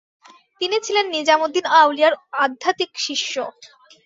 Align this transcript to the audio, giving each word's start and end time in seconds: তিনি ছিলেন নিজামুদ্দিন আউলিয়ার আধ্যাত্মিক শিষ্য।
তিনি 0.61 0.77
ছিলেন 0.85 1.05
নিজামুদ্দিন 1.15 1.65
আউলিয়ার 1.79 2.13
আধ্যাত্মিক 2.43 2.91
শিষ্য। 3.05 3.33